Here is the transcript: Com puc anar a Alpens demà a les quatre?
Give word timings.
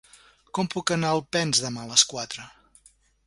Com 0.57 0.69
puc 0.75 0.93
anar 0.95 1.11
a 1.11 1.17
Alpens 1.17 1.61
demà 1.67 1.83
a 1.85 1.89
les 1.91 2.05
quatre? 2.13 2.47